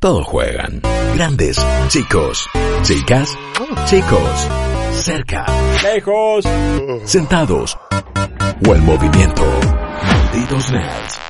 [0.00, 0.80] Todos juegan.
[1.16, 1.56] Grandes,
[1.88, 2.46] chicos,
[2.84, 3.36] chicas,
[3.86, 4.48] chicos,
[4.92, 5.44] cerca,
[5.82, 6.44] Lejos.
[7.02, 7.76] sentados
[8.64, 9.42] o en movimiento.
[10.04, 11.27] Malditos nerds.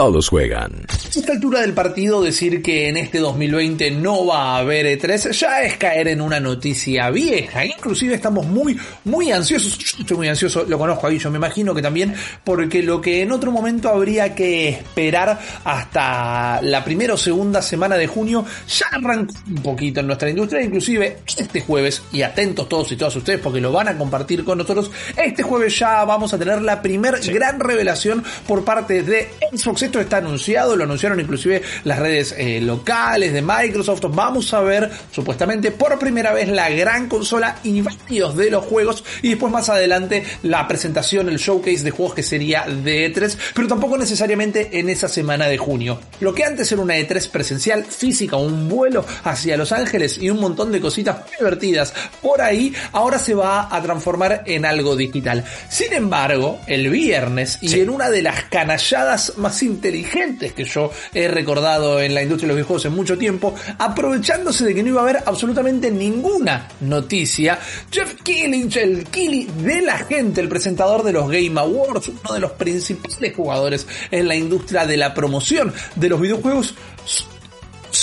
[0.00, 0.72] Todos juegan.
[0.88, 5.32] A esta altura del partido decir que en este 2020 no va a haber E3
[5.32, 7.66] ya es caer en una noticia vieja.
[7.66, 9.76] Inclusive estamos muy, muy ansiosos.
[9.76, 12.14] Yo estoy muy ansioso, lo conozco ahí, yo me imagino que también,
[12.44, 17.96] porque lo que en otro momento habría que esperar hasta la primera o segunda semana
[17.96, 20.62] de junio ya arrancó un poquito en nuestra industria.
[20.62, 24.58] Inclusive este jueves, y atentos todos y todas ustedes porque lo van a compartir con
[24.58, 29.89] nosotros, este jueves ya vamos a tener la primer gran revelación por parte de Xbox.
[29.90, 34.02] Esto está anunciado, lo anunciaron inclusive las redes eh, locales de Microsoft.
[34.10, 39.02] Vamos a ver supuestamente por primera vez la gran consola y varios de los juegos
[39.20, 43.66] y después más adelante la presentación, el showcase de juegos que sería de E3, pero
[43.66, 45.98] tampoco necesariamente en esa semana de junio.
[46.20, 50.38] Lo que antes era una E3 presencial física, un vuelo hacia Los Ángeles y un
[50.38, 55.44] montón de cositas muy divertidas por ahí, ahora se va a transformar en algo digital.
[55.68, 61.28] Sin embargo, el viernes y en una de las canalladas más inteligentes que yo he
[61.28, 65.00] recordado en la industria de los videojuegos en mucho tiempo, aprovechándose de que no iba
[65.00, 67.58] a haber absolutamente ninguna noticia,
[67.90, 72.40] Jeff Keighley, el Keighley de la gente, el presentador de los Game Awards, uno de
[72.40, 76.74] los principales jugadores en la industria de la promoción de los videojuegos,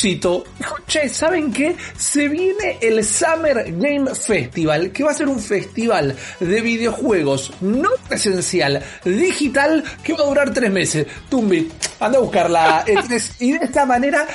[0.02, 0.46] dijo,
[0.88, 1.76] che, ¿saben qué?
[1.98, 7.90] Se viene el Summer Game Festival, que va a ser un festival de videojuegos no
[8.08, 11.08] presencial, digital, que va a durar tres meses.
[11.30, 14.28] Tumbi, anda a buscar la E3 y de esta manera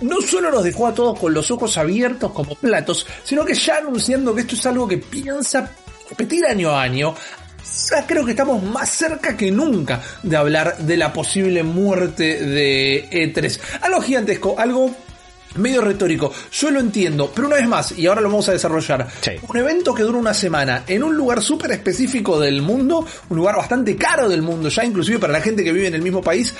[0.00, 3.78] no solo nos dejó a todos con los ojos abiertos como platos, sino que ya
[3.78, 5.70] anunciando que esto es algo que piensa
[6.08, 7.14] repetir año a año,
[8.06, 13.60] creo que estamos más cerca que nunca de hablar de la posible muerte de E3.
[13.82, 14.94] Algo gigantesco, algo
[15.56, 16.32] medio retórico.
[16.52, 19.08] Yo lo entiendo, pero una vez más, y ahora lo vamos a desarrollar.
[19.20, 19.32] Sí.
[19.48, 23.56] Un evento que dura una semana en un lugar súper específico del mundo, un lugar
[23.56, 26.54] bastante caro del mundo, ya inclusive para la gente que vive en el mismo país,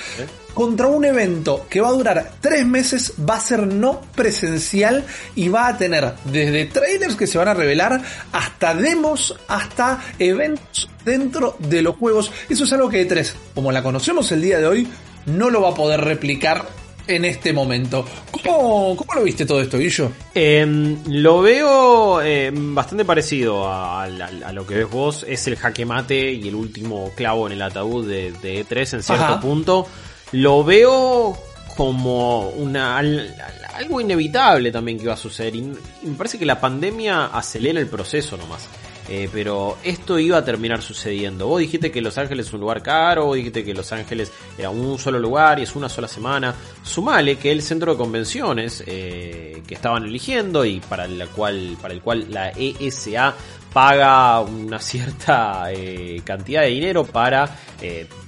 [0.53, 5.49] contra un evento que va a durar tres meses, va a ser no presencial y
[5.49, 8.01] va a tener desde trailers que se van a revelar
[8.31, 12.31] hasta demos, hasta eventos dentro de los juegos.
[12.49, 14.87] Eso es algo que E3, como la conocemos el día de hoy,
[15.25, 16.65] no lo va a poder replicar
[17.07, 18.05] en este momento.
[18.31, 20.11] ¿Cómo, cómo lo viste todo esto, Guillo?
[20.33, 24.07] Eh, lo veo eh, bastante parecido a, a-
[24.45, 25.25] a lo que ves vos.
[25.27, 29.03] Es el jaque mate y el último clavo en el ataúd de, de E3 en
[29.03, 29.39] cierto Ajá.
[29.39, 29.87] punto.
[30.31, 31.37] Lo veo
[31.77, 35.55] como una al- al- algo inevitable también que va a suceder.
[35.55, 38.67] Y me parece que la pandemia acelera el proceso nomás.
[39.07, 41.47] Eh, pero esto iba a terminar sucediendo.
[41.47, 44.69] Vos dijiste que Los Ángeles es un lugar caro, vos dijiste que Los Ángeles era
[44.69, 46.55] un solo lugar y es una sola semana.
[46.83, 51.93] Sumale que el centro de convenciones eh, que estaban eligiendo y para, la cual, para
[51.93, 53.35] el cual la ESA
[53.71, 57.59] paga una cierta eh, cantidad de dinero para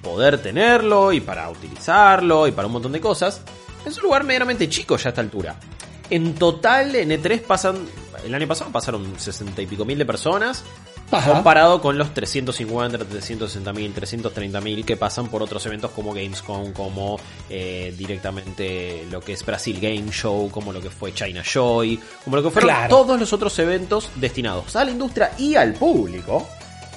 [0.03, 3.41] poder tenerlo y para utilizarlo y para un montón de cosas.
[3.85, 5.55] Es un lugar medianamente chico ya a esta altura.
[6.09, 7.77] En total, en E3 pasan.
[8.25, 10.63] El año pasado pasaron 60 y pico mil de personas.
[11.09, 11.31] Ajá.
[11.33, 16.73] Comparado con los 350, 360 mil, 330 mil que pasan por otros eventos como Gamescom,
[16.73, 17.17] como
[17.49, 22.35] eh, directamente lo que es Brasil Game Show, como lo que fue China Joy, como
[22.35, 22.89] lo que fueron Claro.
[22.95, 26.45] todos los otros eventos destinados a la industria y al público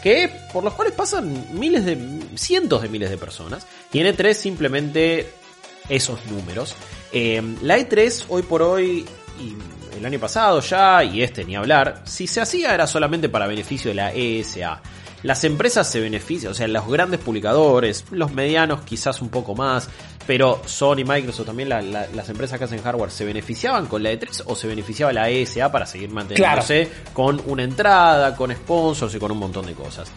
[0.02, 1.96] que por los cuales pasan miles de
[2.34, 5.30] cientos de miles de personas y en E3 simplemente
[5.88, 6.74] esos números
[7.12, 9.04] Eh, la E3 hoy por hoy
[9.40, 9.54] y
[10.00, 13.90] el año pasado ya y este ni hablar si se hacía era solamente para beneficio
[13.90, 14.80] de la ESA
[15.22, 19.86] las empresas se benefician, o sea, los grandes publicadores, los medianos quizás un poco más,
[20.26, 24.10] pero Sony, Microsoft, también la- la- las empresas que hacen hardware, ¿se beneficiaban con la
[24.12, 29.18] E3 o se beneficiaba la ESA para seguir manteniéndose con una entrada, con sponsors y
[29.18, 30.10] con un montón de cosas?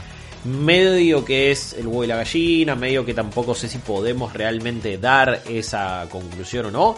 [0.45, 4.97] Medio que es el huevo y la gallina, medio que tampoco sé si podemos realmente
[4.97, 6.95] dar esa conclusión o no.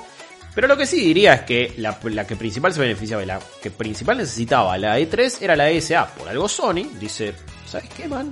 [0.56, 3.40] Pero lo que sí diría es que la, la que principal se beneficiaba y la
[3.62, 6.08] que principal necesitaba la E3 era la ESA.
[6.16, 7.36] Por algo Sony dice,
[7.68, 8.32] ¿sabes qué, man?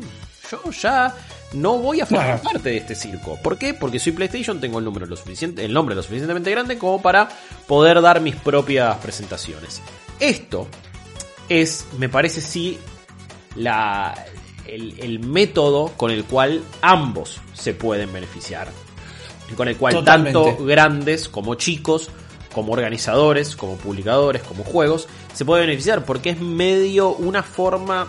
[0.50, 1.14] Yo ya
[1.54, 3.38] no voy a formar parte de este circo.
[3.44, 3.74] ¿Por qué?
[3.74, 7.28] Porque soy PlayStation, tengo el número lo suficiente, el nombre lo suficientemente grande como para
[7.68, 9.82] poder dar mis propias presentaciones.
[10.20, 10.68] Esto
[11.50, 12.80] es, me parece sí,
[13.56, 14.16] la,
[14.66, 18.70] el, el método con el cual ambos se pueden beneficiar.
[19.56, 20.40] Con el cual Totalmente.
[20.40, 22.10] tanto grandes como chicos,
[22.54, 28.08] como organizadores, como publicadores, como juegos, se pueden beneficiar porque es medio una forma,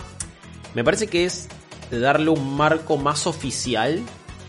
[0.73, 1.47] me parece que es
[1.91, 4.01] de darle un marco más oficial,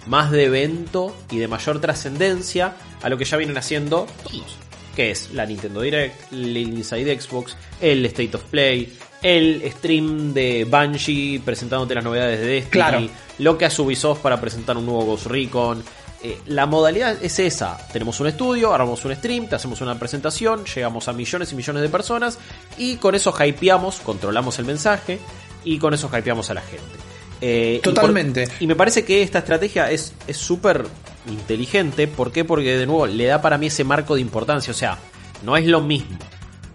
[0.06, 4.56] más de evento y de mayor trascendencia a lo que ya vienen haciendo todos.
[4.94, 10.64] Que es la Nintendo Direct, el Inside Xbox, el State of Play, el stream de
[10.64, 13.08] Bungie presentándote las novedades de Destiny, Claro.
[13.38, 15.82] lo que hace Ubisoft para presentar un nuevo Ghost Recon.
[16.28, 17.78] Eh, la modalidad es esa.
[17.92, 21.82] Tenemos un estudio, armamos un stream, te hacemos una presentación, llegamos a millones y millones
[21.82, 22.38] de personas
[22.76, 25.20] y con eso hypeamos, controlamos el mensaje
[25.62, 26.82] y con eso hypeamos a la gente.
[27.40, 28.48] Eh, y por- Totalmente.
[28.58, 30.84] Y, me parece que esta estrategia es es súper
[31.28, 32.08] inteligente.
[32.08, 32.44] ¿Por qué?
[32.44, 34.72] Porque de nuevo le da para mí ese marco de importancia.
[34.72, 34.98] O sea,
[35.44, 36.18] no es lo mismo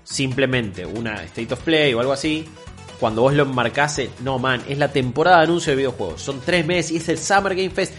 [0.05, 2.45] simplemente una State of Play o algo así.
[3.01, 6.21] Cuando vos lo enmarcás, en, no man, es la temporada de anuncio de videojuegos.
[6.21, 7.93] Son tres meses y es el Summer Game Fest.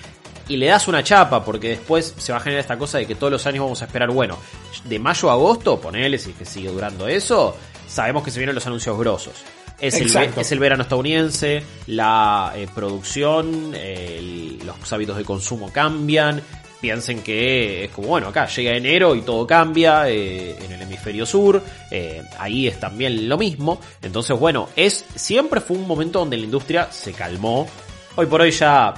[0.53, 3.15] Y le das una chapa, porque después se va a generar esta cosa de que
[3.15, 4.37] todos los años vamos a esperar, bueno,
[4.85, 7.57] de mayo a agosto, ponele, si es que sigue durando eso,
[7.89, 9.33] sabemos que se vienen los anuncios grosos.
[9.81, 10.11] Es el,
[10.43, 16.43] es el verano estadounidense, la eh, producción, eh, el- los hábitos de consumo cambian.
[16.83, 21.25] Piensen que es como, bueno, acá llega enero y todo cambia eh, en el hemisferio
[21.25, 21.63] sur.
[21.91, 23.81] eh, ahí es también lo mismo.
[24.03, 27.69] Entonces, bueno, es siempre fue un momento donde la industria se calmó.
[28.17, 28.93] Hoy por hoy ya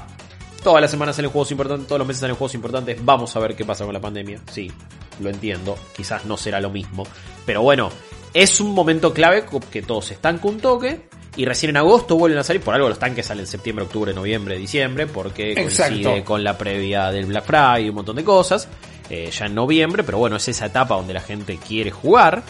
[0.65, 2.99] todas las semanas salen juegos importantes, todos los meses salen juegos importantes.
[3.05, 4.41] Vamos a ver qué pasa con la pandemia.
[4.51, 4.73] Sí,
[5.21, 5.77] lo entiendo.
[5.95, 7.07] Quizás no será lo mismo.
[7.47, 7.91] Pero bueno,
[8.33, 11.03] es un momento clave que todo se estanca un toque.
[11.37, 12.63] Y recién en agosto vuelven a salir.
[12.63, 15.07] Por algo los tanques salen en septiembre, octubre, noviembre, diciembre.
[15.07, 18.67] Porque coincide con la previa del Black Friday y un montón de cosas.
[19.11, 20.03] eh, ya en noviembre.
[20.03, 22.43] Pero bueno, es esa etapa donde la gente quiere jugar.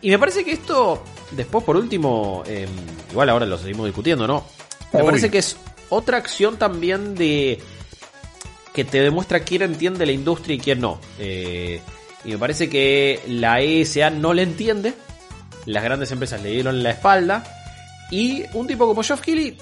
[0.00, 2.66] Y me parece que esto, después por último, eh,
[3.10, 4.44] igual ahora lo seguimos discutiendo, ¿no?
[4.92, 5.56] Me parece que es
[5.92, 7.60] otra acción también de
[8.72, 10.98] que te demuestra quién entiende la industria y quién no.
[11.18, 11.82] Eh,
[12.24, 14.94] y me parece que la ESA no le entiende,
[15.66, 17.44] las grandes empresas le dieron la espalda,
[18.10, 19.58] y un tipo como Geoff Keighley,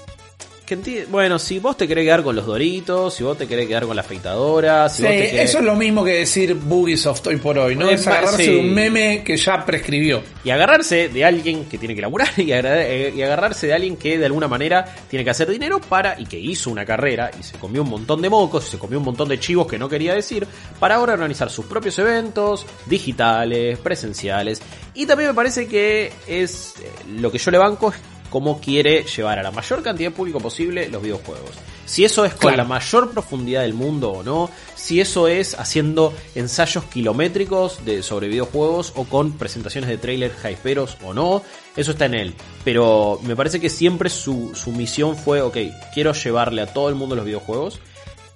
[0.79, 3.87] que bueno, si vos te querés quedar con los doritos, si vos te querés quedar
[3.87, 5.51] con la afeitadora, si Sí, vos te querés...
[5.51, 7.89] eso es lo mismo que decir Bugisoft hoy por hoy, ¿no?
[7.89, 8.51] Eh, Es agarrarse sí.
[8.51, 10.23] de un meme que ya prescribió.
[10.45, 14.17] Y agarrarse de alguien que tiene que laburar y, eh, y agarrarse de alguien que
[14.19, 17.59] de alguna manera tiene que hacer dinero para y que hizo una carrera y se
[17.59, 20.15] comió un montón de mocos, y se comió un montón de chivos que no quería
[20.15, 20.47] decir
[20.79, 24.63] para ahora organizar sus propios eventos digitales, presenciales.
[24.95, 27.97] Y también me parece que es eh, lo que yo le banco es
[28.31, 31.51] cómo quiere llevar a la mayor cantidad de público posible los videojuegos.
[31.85, 32.57] Si eso es con Claro.
[32.59, 38.29] la mayor profundidad del mundo o no, si eso es haciendo ensayos kilométricos de, sobre
[38.29, 41.43] videojuegos o con presentaciones de trailers hyperos o no,
[41.77, 42.35] eso está en él.
[42.65, 45.57] Pero me parece que siempre su, su misión fue, ok,
[45.93, 47.81] quiero llevarle a todo el mundo los videojuegos.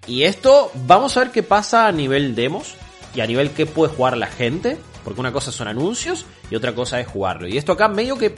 [0.06, 2.75] Y esto, vamos a ver qué pasa a nivel demos
[3.14, 4.76] y a nivel qué puede jugar la gente.
[5.05, 7.46] Porque una cosa son anuncios y otra cosa es jugarlo.
[7.46, 8.35] Y esto acá medio que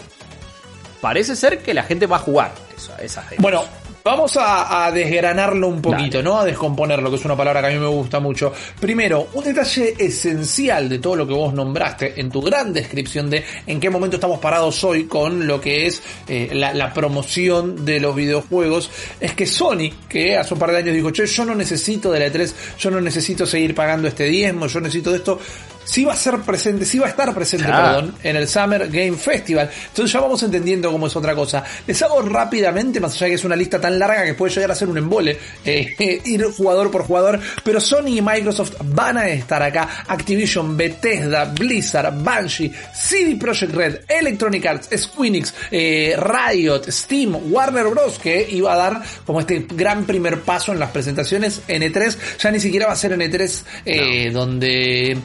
[1.01, 3.43] parece ser que la gente va a jugar esa- esas demos.
[3.43, 3.65] Bueno,
[4.05, 6.23] vamos a, a desgranarlo un poquito, Dale.
[6.23, 6.39] ¿no?
[6.39, 8.53] A descomponerlo, que es una palabra que a mí me gusta mucho.
[8.81, 13.45] Primero, un detalle esencial de todo lo que vos nombraste en tu gran descripción de
[13.67, 17.99] en qué momento estamos parados hoy con lo que es eh, la, la promoción de
[18.01, 18.91] los videojuegos,
[19.21, 22.21] es que Sony, que hace un par de años dijo, che, yo no necesito de
[22.21, 25.41] la E3, yo no necesito seguir pagando este diezmo, yo necesito de esto,
[25.87, 29.17] sí va a ser presente, sí va a estar presente, perdón, en el Summer Game
[29.17, 29.71] Festival.
[29.89, 31.65] Entonces ya vamos entendiendo cómo es otra cosa.
[31.87, 34.73] Les hago rápidamente, más allá de que es una lista tan larga que puede llegar
[34.73, 39.29] a ser un embole, eh, ir jugador por jugador, pero Sony y Microsoft van a
[39.29, 40.05] estar acá.
[40.09, 48.19] Activision, Bethesda, Blizzard, Banshee, CD Projekt Red, Electronic Arts, Squeenix, eh, Riot, Steam, Warner Bros.
[48.19, 52.17] que iba a dar como este gran primer paso en las presentaciones en E3.
[52.39, 55.17] Ya ni siquiera va a ser en E3 eh, donde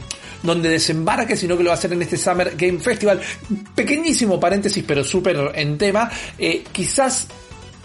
[0.44, 3.20] donde desembarque, sino que lo va a hacer en este Summer Game Festival.
[3.76, 6.10] Pequeñísimo paréntesis, pero súper en tema.
[6.38, 7.28] Eh, quizás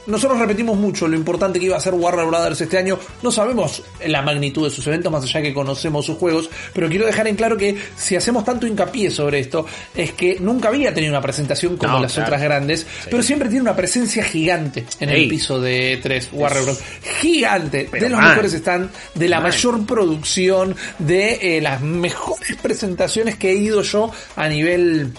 [0.07, 2.99] nosotros repetimos mucho lo importante que iba a ser Warner Brothers este año.
[3.23, 7.07] No sabemos la magnitud de sus eventos, más allá que conocemos sus juegos, pero quiero
[7.07, 11.13] dejar en claro que si hacemos tanto hincapié sobre esto, es que nunca había tenido
[11.13, 12.29] una presentación como No, las claro.
[12.29, 16.81] otras grandes, pero siempre tiene una presencia gigante en el piso de 3 Warner Bros.
[17.21, 23.37] Gigante, Pero de los mejores están, de la mayor producción, de eh, las mejores presentaciones
[23.37, 25.13] que he ido yo a nivel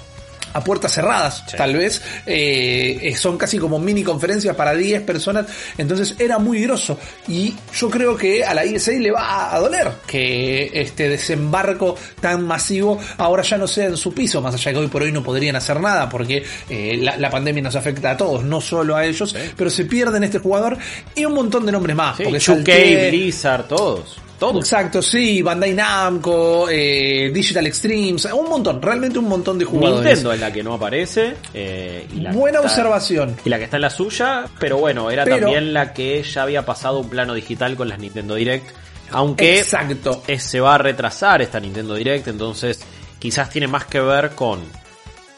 [0.58, 1.58] a puertas cerradas, Sí.
[1.58, 2.02] tal vez.
[2.26, 5.46] Eh, son casi como mini conferencias para 10 personas.
[5.78, 6.98] Entonces era muy grosso.
[7.28, 12.46] Y yo creo que a la ISA le va a doler que este desembarco tan
[12.46, 14.42] masivo ahora ya no sea en su piso.
[14.42, 17.64] Más allá que hoy por hoy no podrían hacer nada porque eh, la, la pandemia
[17.64, 19.36] nos afecta a todos, no solo a ellos.
[19.56, 20.78] Pero se pierden este jugador
[21.16, 22.18] y un montón de nombres más.
[22.18, 24.18] Sí, porque 2K, salté- Blizzard, todos.
[24.40, 24.58] Todos.
[24.66, 30.06] Exacto, sí, Bandai Namco, eh, Digital Extremes, un montón, realmente un montón de jugadores.
[30.06, 31.34] Nintendo es la que no aparece.
[31.54, 33.36] eh, y la Buena está- observación.
[33.44, 36.44] Y la que está en la suya, pero bueno, era Pero- también la que ya
[36.44, 38.70] había pasado un plano digital con las Nintendo Direct.
[39.12, 40.22] Aunque Exacto.
[40.38, 42.80] se va a retrasar esta Nintendo Direct, entonces
[43.20, 44.60] quizás tiene más que ver con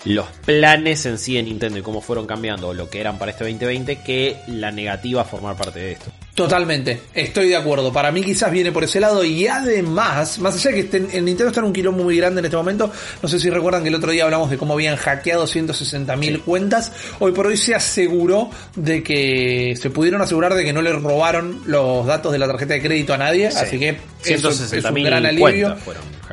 [0.06, 3.32] los planes en sí de Nintendo y cómo fueron cambiando o lo que eran para
[3.32, 6.12] este 2020 que la negativa a formar parte de esto.
[6.44, 7.92] Totalmente, estoy de acuerdo.
[7.92, 11.26] Para mí quizás viene por ese lado y además, más allá de que estén, el
[11.26, 12.90] Nintendo está en un quilombo muy grande en este momento,
[13.22, 16.40] no sé si recuerdan que el otro día hablamos de cómo habían hackeado 160 mil
[16.42, 20.94] cuentas, hoy por hoy se aseguró de que se pudieron asegurar de que no le
[20.94, 23.58] robaron los datos de la tarjeta de crédito a nadie, Sí.
[23.60, 25.76] así que eso es- es, 160.000 un gran alivio.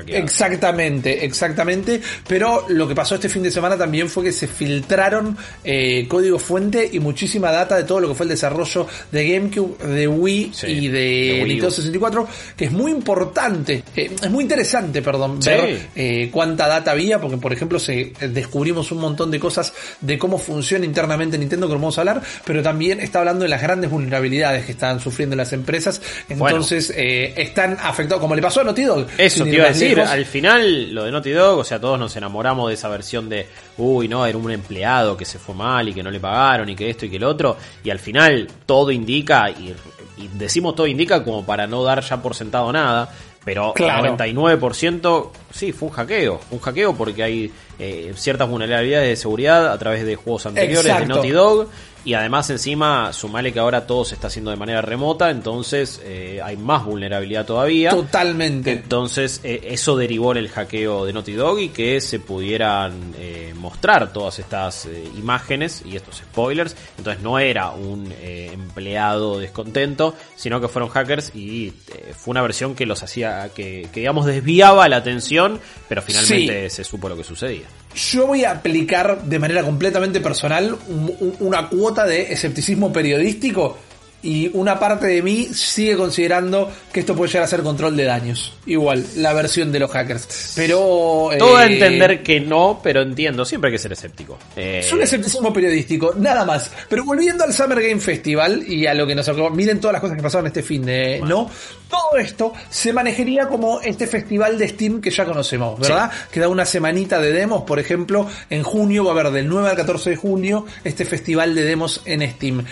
[0.09, 2.01] Exactamente, exactamente.
[2.29, 6.39] Pero lo que pasó este fin de semana también fue que se filtraron eh, código
[6.39, 10.51] fuente y muchísima data de todo lo que fue el desarrollo de GameCube, de Wii
[10.55, 11.45] Sí, y de, de.
[11.47, 15.51] Nintendo 64, que es muy importante, eh, es muy interesante, perdón, Sí.
[15.51, 19.73] ver eh, cuánta data había, porque por ejemplo se eh, descubrimos un montón de cosas
[20.01, 23.49] de cómo funciona internamente Nintendo que no vamos a hablar, pero también está hablando de
[23.49, 26.49] las grandes vulnerabilidades que están sufriendo las empresas, Bueno.
[26.49, 29.07] entonces eh, están afectados, como le pasó a Naughty Dog.
[29.19, 30.11] Eso te iba a decir, lejos.
[30.11, 33.47] al final lo de Naughty Dog, o sea, todos nos enamoramos de esa versión de,
[33.79, 36.77] uy, no, era un empleado que se fue mal y que no le pagaron y
[36.77, 39.75] que esto y que el otro, y al final todo indica, y,
[40.17, 43.11] y decimos todo indica como para no dar ya por sentado nada,
[43.45, 44.17] pero Claro.
[44.17, 49.79] 99% sí, fue un hackeo, un hackeo porque hay eh, ciertas vulnerabilidades de seguridad a
[49.79, 51.07] través de juegos anteriores de.
[51.07, 51.69] Naughty Dog.
[52.07, 56.41] Y además encima, sumale que ahora todo se está haciendo de manera remota, entonces eh,
[56.41, 57.91] hay más vulnerabilidad todavía.
[57.91, 58.71] Totalmente.
[58.71, 63.53] Entonces, eh, eso derivó en el hackeo de Naughty Dog y que se pudieran eh,
[63.57, 66.77] mostrar todas estas imágenes y estos spoilers.
[66.97, 71.73] Entonces, no era un eh, empleado descontento, sino que fueron hackers y
[72.17, 75.46] fue una versión que los hacía, que, que digamos desviaba la atención,
[75.89, 77.65] pero finalmente se supo lo que sucedía.
[77.95, 83.79] Yo voy a aplicar de manera completamente personal un- un- una cuota de escepticismo periodístico
[84.23, 88.05] y una parte de mí sigue considerando que esto puede llegar a ser control de
[88.05, 88.55] daños.
[88.67, 90.53] Igual, la versión de los hackers.
[90.57, 91.29] Pero...
[91.39, 94.37] Todo a eh, entender que no, pero entiendo, siempre hay que ser escéptico.
[94.57, 96.73] Eh, Es un escepticismo periodístico, nada más.
[96.89, 100.01] Pero volviendo al Summer Game Festival y a lo que nos acabó, miren todas las
[100.01, 101.49] cosas que pasaron este fin de, ¿no?
[101.89, 106.11] Todo esto se manejaría como este festival de Steam que ya conocemos, ¿verdad?
[106.33, 109.71] Que da una semanita de demos, por ejemplo, en junio va a haber del 9
[109.71, 112.65] al 14 de junio este festival de demos en Steam.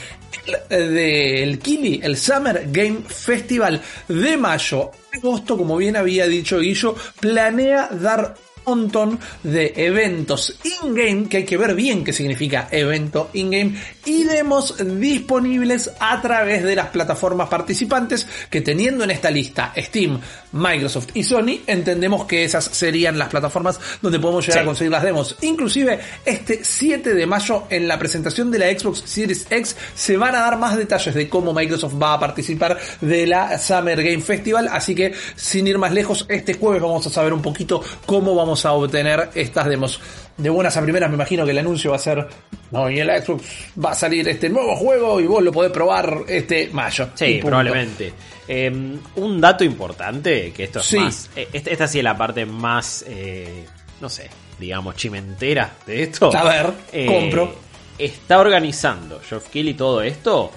[0.69, 6.97] El, del Kili, el Summer Game Festival de mayo, agosto, como bien había dicho Guillo,
[7.21, 8.35] planea dar
[8.67, 13.75] un montón de eventos in-game, que hay que ver bien qué significa evento in-game,
[14.05, 20.21] y demos disponibles a través de las plataformas participantes, que teniendo en esta lista Steam,
[20.53, 24.63] Microsoft y Sony, entendemos que esas serían las plataformas donde podemos llegar Sí.
[24.63, 25.37] a conseguir las demos.
[25.43, 30.35] Inclusive, este 7 de mayo, en la presentación de la Xbox Series X, se van
[30.35, 34.69] a dar más detalles de cómo Microsoft va a participar de la Summer Game Festival,
[34.71, 38.65] así que sin ir más lejos, este jueves vamos a saber un poquito cómo vamos
[38.65, 40.01] a obtener estas demos.
[40.37, 42.27] De buenas a primeras me imagino que el anuncio va a ser,
[42.73, 43.45] no, y en la Xbox
[43.83, 47.09] va a salir este nuevo juego y vos lo podés probar este mayo.
[47.15, 48.13] Sí, probablemente.
[48.49, 48.71] Eh,
[49.17, 50.99] un dato importante, que esto es Sí.
[50.99, 51.31] más.
[51.37, 53.65] eh, Esta, esta sí es la parte más, eh,
[54.01, 56.37] no sé, digamos, chimentera de esto.
[56.37, 57.55] A ver, Eh, compro.
[57.97, 60.51] Está organizando Geoff Keighley todo esto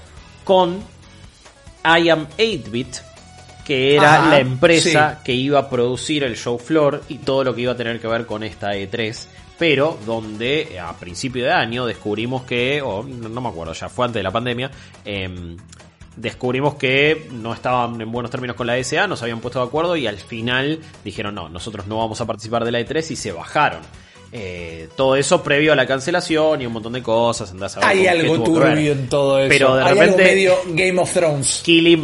[0.44, 0.80] con
[1.86, 2.96] I Am 8-Bit,
[3.64, 5.22] que era Ajá, la empresa sí.
[5.24, 8.08] que iba a producir el show floor y todo lo que iba a tener que
[8.08, 9.28] ver con esta E3.
[9.58, 14.06] Pero donde eh, a principio de año descubrimos que, o no, me acuerdo, ya fue
[14.06, 14.70] antes de la pandemia,
[15.04, 15.58] em,
[16.16, 19.66] descubrimos que no estaban en buenos términos con la SA, no se habían puesto de
[19.66, 23.16] acuerdo y al final dijeron no, nosotros no vamos a participar de la E3 y
[23.16, 23.82] se bajaron.
[24.40, 27.50] Eh, todo eso previo a la cancelación y un montón de cosas.
[27.52, 29.50] andás a ver Hay algo turbio en todo eso.
[29.50, 31.62] Pero de Hay algo repente- medio Game of Thrones.
[31.64, 32.00] Killy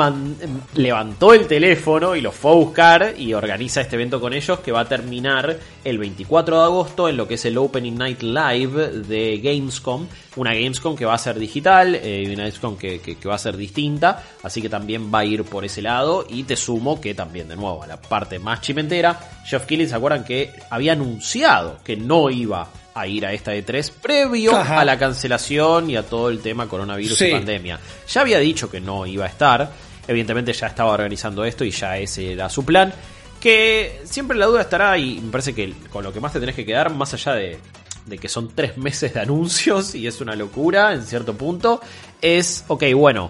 [0.75, 4.71] levantó el teléfono y los fue a buscar y organiza este evento con ellos que
[4.71, 8.87] va a terminar el 24 de agosto en lo que es el Opening Night Live
[9.07, 10.07] de Gamescom.
[10.35, 13.35] Una Gamescom que va a ser digital eh, y una Gamescom que, que- que va
[13.35, 14.23] a ser distinta.
[14.41, 16.25] Así que también va a ir por ese lado.
[16.27, 19.95] Y te sumo que también, de nuevo, a la parte más chimentera, Jeff Keighley, ¿se
[19.95, 24.79] acuerdan que había anunciado que no iba a ir a esta E3 previo Ajá.
[24.81, 27.25] a la cancelación y a todo el tema coronavirus Sí.
[27.25, 27.79] y pandemia?
[28.07, 29.71] Ya había dicho que no iba a estar.
[30.07, 32.93] Evidentemente ya estaba organizando esto y ya ese era su plan.
[33.39, 36.55] Que siempre la duda estará y me parece que con lo que más te tenés
[36.55, 37.59] que quedar, más allá de,
[38.05, 41.81] de que son tres meses de anuncios y es una locura en cierto punto,
[42.21, 43.29] es, ok, bueno,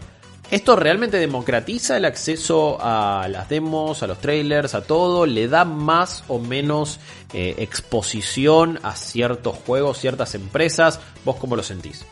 [0.51, 5.25] ¿esto realmente democratiza el acceso a las demos, a los trailers, a todo?
[5.25, 6.99] ¿Le da más o menos
[7.33, 10.99] eh, exposición a ciertos juegos, ciertas empresas?
[11.25, 12.05] ¿Vos cómo lo sentís?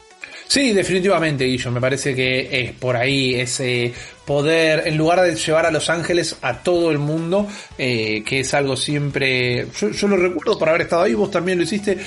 [0.51, 1.71] Sí, definitivamente, Guillo.
[1.71, 3.93] Me parece que es por ahí ese
[4.25, 7.47] poder, en lugar de llevar a Los Ángeles a todo el mundo,
[7.77, 9.67] eh, que es algo siempre.
[9.79, 11.97] Yo, yo lo recuerdo por haber estado ahí, vos también lo hiciste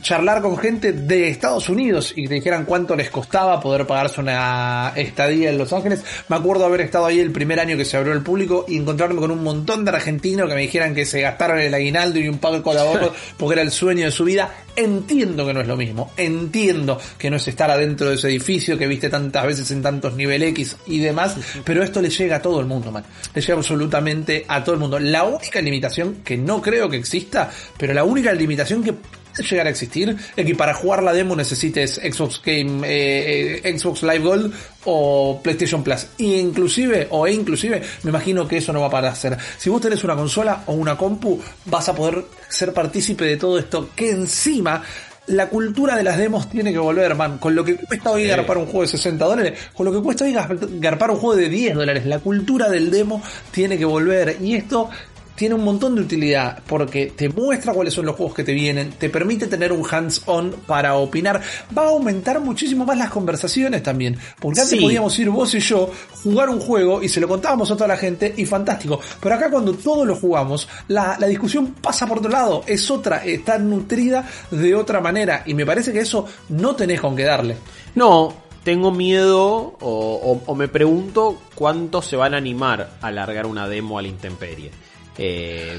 [0.00, 4.20] charlar con gente de Estados Unidos y que te dijeran cuánto les costaba poder pagarse
[4.20, 6.02] una estadía en Los Ángeles.
[6.28, 9.20] Me acuerdo haber estado ahí el primer año que se abrió el público y encontrarme
[9.20, 12.38] con un montón de argentinos que me dijeran que se gastaron el aguinaldo y un
[12.38, 14.64] pago de colaborador porque era el sueño de su vida.
[14.76, 18.78] Entiendo que no es lo mismo, entiendo que no es estar adentro de ese edificio
[18.78, 22.42] que viste tantas veces en tantos nivel X y demás, pero esto le llega a
[22.42, 23.02] todo el mundo, man.
[23.34, 25.00] Le llega absolutamente a todo el mundo.
[25.00, 28.94] La única limitación que no creo que exista, pero la única limitación que
[29.42, 34.02] llegar a existir es que para jugar la demo necesites Xbox Game, eh, eh, Xbox
[34.02, 34.54] Live Gold
[34.84, 36.06] o PlayStation Plus.
[36.18, 39.36] Y inclusive, o e inclusive, me imagino que eso no va a parar ser.
[39.58, 43.58] Si vos tenés una consola o una compu, vas a poder ser partícipe de todo
[43.58, 44.82] esto que encima
[45.28, 47.38] la cultura de las demos tiene que volver, man.
[47.38, 50.24] Con lo que cuesta hoy garpar un juego de 60 dólares, con lo que cuesta
[50.24, 50.34] hoy
[50.78, 52.06] garpar un juego de 10 dólares.
[52.06, 54.36] La cultura del demo tiene que volver.
[54.40, 54.90] Y esto
[55.38, 58.90] tiene un montón de utilidad porque te muestra cuáles son los juegos que te vienen,
[58.90, 61.40] te permite tener un hands-on para opinar,
[61.76, 65.92] va a aumentar muchísimo más las conversaciones también, porque antes podíamos ir vos y yo,
[66.24, 69.48] jugar un juego y se lo contábamos a toda la gente y fantástico, pero acá
[69.48, 74.74] cuando todos lo jugamos, la, discusión pasa por otro lado, es otra, está nutrida de
[74.74, 77.56] otra manera y me parece que eso no tenés con qué darle.
[77.94, 83.68] No, tengo miedo o, o, me pregunto cuánto se van a animar a largar una
[83.68, 84.72] demo a la intemperie.
[85.18, 85.78] Eh,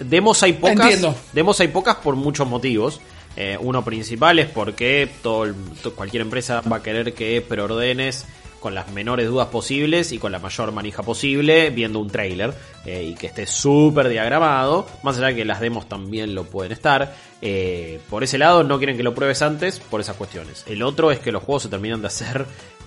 [0.00, 1.00] demos hay pocas.
[1.32, 3.00] Demos hay pocas por muchos motivos.
[3.36, 5.52] Eh, uno principal es porque todo,
[5.94, 8.26] cualquier empresa va a querer que preordenes
[8.60, 12.54] con las menores dudas posibles y con la mayor manija posible viendo un trailer
[12.86, 16.70] eh, y que esté súper diagramado, más allá de que las demos también lo pueden
[16.70, 17.12] estar.
[17.40, 20.64] Eh, por ese lado no quieren que lo pruebes antes por esas cuestiones.
[20.68, 22.46] El otro es que los juegos se terminan de hacer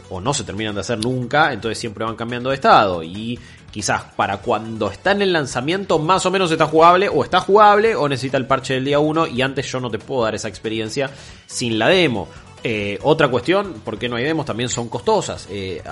[0.10, 3.38] o no se terminan de hacer nunca, entonces siempre van cambiando de estado y
[3.75, 7.94] quizás para cuando está en el lanzamiento más o menos está jugable o está jugable
[7.94, 10.48] o necesita el parche del día 1 y antes yo no te puedo dar esa
[10.48, 11.10] experiencia
[11.46, 12.29] sin la demo.
[12.64, 14.46] Eh, otra cuestión, ¿por qué no hay demos?
[14.46, 15.50] También son costosas.
[15.51, 15.83] Eh,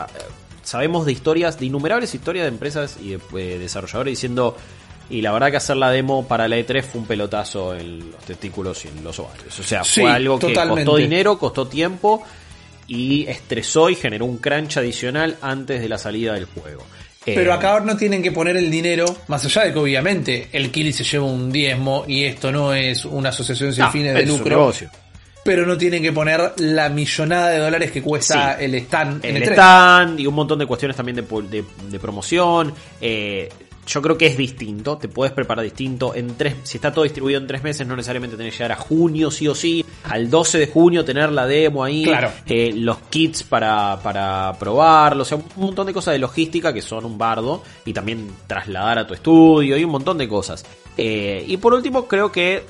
[0.64, 4.56] sabemos de historias, de innumerables historias de empresas y de eh, desarrolladores diciendo
[5.10, 8.24] y la verdad que hacer la demo para la E3 fue un pelotazo en los
[8.24, 9.60] testículos y en los ovarios.
[9.60, 12.24] O sea, fue algo que costó dinero, costó tiempo
[12.88, 16.86] y estresó y generó un crunch adicional antes de la salida del juego.
[17.26, 20.72] Pero eh, acá no tienen que poner el dinero, más allá de que obviamente el
[20.72, 24.74] Kili se lleva un diezmo y esto no es una asociación sin fines de lucro.
[25.46, 29.26] Pero no tienen que poner la millonada de dólares que cuesta el stand.
[29.26, 32.74] El, stand y un montón de cuestiones también de, de, promoción.
[33.02, 33.50] Eh,
[33.86, 36.16] yo creo que es distinto, te puedes preparar distinto.
[36.16, 38.82] En tres, si está todo distribuido en tres meses, no necesariamente tenés que llegar a
[38.82, 39.86] junio, sí o sí.
[40.04, 42.32] Al 12 de junio tener la demo ahí, claro.
[42.46, 46.82] Eh, los kits para, para probarlo, o sea, un montón de cosas de logística que
[46.82, 47.64] son un bardo.
[47.86, 50.66] Y también trasladar a tu estudio y un montón de cosas.
[50.98, 52.64] Eh, y por último, creo que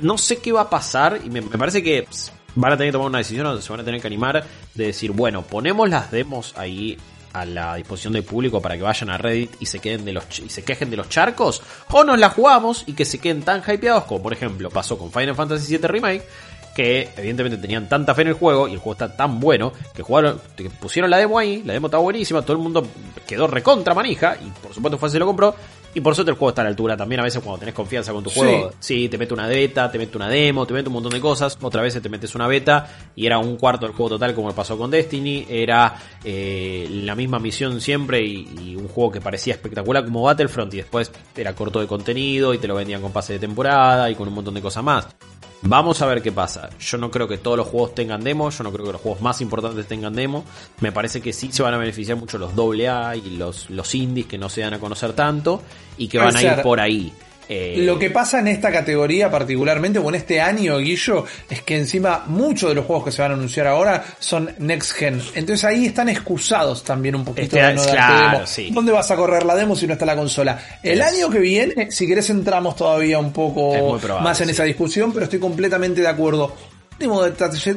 [0.00, 2.06] no sé qué va a pasar y me, me parece que
[2.54, 4.86] van a tener que tomar una decisión o se van a tener que animar de
[4.86, 6.98] decir, bueno, ponemos las demos ahí
[7.32, 10.38] a la disposición del público para que vayan a Reddit y se queden de los
[10.38, 13.62] y se quejen de los charcos o nos la jugamos y que se queden tan
[13.66, 16.26] hypeados como por ejemplo pasó con Final Fantasy VII Remake
[16.74, 20.02] que evidentemente tenían tanta fe en el juego y el juego está tan bueno que
[20.02, 22.86] jugaron que pusieron la demo ahí la demo estaba buenísima todo el mundo
[23.26, 25.54] quedó recontra manija y por supuesto fue se lo compró
[25.94, 27.20] y por suerte el juego está a la altura también.
[27.20, 30.16] A veces cuando tenés confianza con tu juego, sí, te mete una beta, te mete
[30.16, 31.58] una demo, te mete un montón de cosas.
[31.60, 34.78] Otra vez te metes una beta y era un cuarto del juego total como pasó
[34.78, 35.46] con Destiny.
[35.48, 40.78] Era eh, la misma misión siempre y, un juego que parecía espectacular como Battlefront y
[40.78, 44.28] después era corto de contenido y te lo vendían con pase de temporada y con
[44.28, 45.08] un montón de cosas más.
[45.62, 46.70] Vamos a ver qué pasa.
[46.80, 49.20] Yo no creo que todos los juegos tengan demo, yo no creo que los juegos
[49.20, 50.44] más importantes tengan demo.
[50.80, 54.26] Me parece que sí se van a beneficiar mucho los AA y los, los indies
[54.26, 55.62] que no se dan a conocer tanto
[55.96, 57.12] y que van a ir por ahí.
[57.52, 61.76] Eh, Lo que pasa en esta categoría particularmente, o en este año, Guillo, es que
[61.76, 65.20] encima muchos de los juegos que se van a anunciar ahora son Next Gen.
[65.34, 69.44] Entonces ahí están excusados también un poquito este, de no claro, ¿Dónde vas a correr
[69.44, 70.58] la demo si no está la consola?
[70.82, 75.24] El año que viene, si querés entramos todavía un poco más en esa discusión, pero
[75.24, 76.54] estoy completamente de acuerdo
[77.02, 77.24] último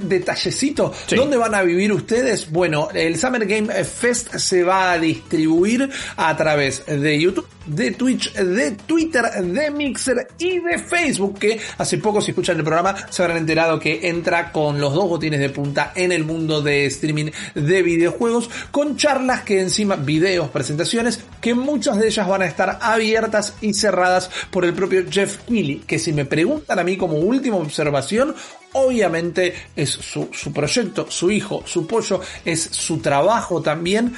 [0.03, 2.51] detallecito, ¿dónde van a vivir ustedes?
[2.51, 8.33] Bueno, el Summer Game Fest se va a distribuir a través de YouTube, de Twitch,
[8.33, 13.23] de Twitter, de Mixer y de Facebook, que hace poco si escuchan el programa se
[13.23, 17.31] habrán enterado que entra con los dos botines de punta en el mundo de streaming
[17.55, 22.77] de videojuegos, con charlas que encima, videos, presentaciones, que muchas de ellas van a estar
[22.79, 27.17] abiertas y cerradas por el propio Jeff Keighley, que si me preguntan a mí como
[27.17, 28.35] última observación,
[28.75, 34.13] obviamente es su, su proyecto, su hijo, su pollo, es su trabajo también.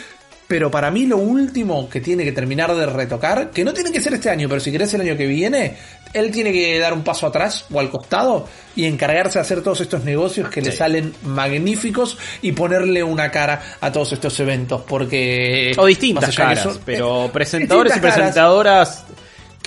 [0.48, 4.00] Pero para mí lo último que tiene que terminar de retocar, que no tiene que
[4.00, 5.76] ser este año, pero si querés el año que viene,
[6.14, 9.82] él tiene que dar un paso atrás o al costado y encargarse de hacer todos
[9.82, 15.74] estos negocios que le salen magníficos y ponerle una cara a todos estos eventos, porque...
[15.78, 19.04] O distintas caras, pero presentadores y presentadoras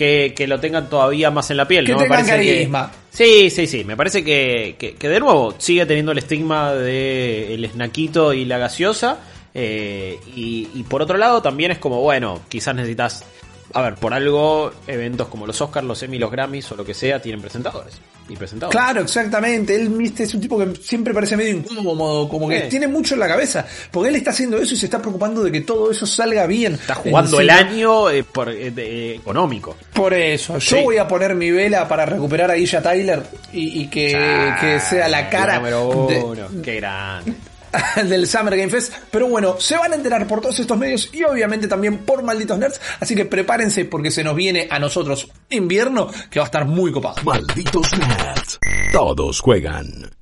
[0.01, 1.85] que, que, lo tengan todavía más en la piel.
[1.85, 1.99] Que ¿no?
[1.99, 2.91] tengan carisma.
[3.11, 3.85] sí, sí, sí.
[3.85, 8.47] Me parece que, que, que, de nuevo sigue teniendo el estigma de el snaquito y
[8.47, 9.19] la gaseosa.
[9.53, 13.27] Eh, y, y, por otro lado también es como, bueno, quizás necesitas...
[13.73, 16.95] A ver, por algo, eventos como los Oscars, los Emmy, los Grammys o lo que
[16.95, 17.95] sea, tienen presentadores.
[18.29, 18.81] Y presentadores.
[18.81, 19.75] Claro, exactamente.
[19.75, 23.29] Él es un tipo que siempre parece medio incómodo, como que tiene mucho en la
[23.29, 23.67] cabeza.
[23.91, 26.75] Porque él está haciendo eso y se está preocupando de que todo eso salga bien.
[26.75, 29.77] Está jugando el año eh, por, eh, de, económico.
[29.93, 30.59] Por eso.
[30.59, 30.83] Yo sí.
[30.85, 34.79] voy a poner mi vela para recuperar a Isha Tyler y, y que, ah, que,
[34.81, 35.57] sea la cara.
[35.57, 36.49] Número uno.
[36.49, 37.35] De, Qué grande.
[38.09, 38.93] del Summer Game Fest.
[39.11, 42.59] Pero bueno, se van a enterar por todos estos medios y obviamente también por malditos
[42.59, 42.81] nerds.
[43.01, 46.93] Así que prepárense porque se nos viene a nosotros invierno que va a estar muy
[46.93, 47.17] copado.
[47.25, 48.59] Malditos nerds.
[48.93, 50.20] Todos juegan.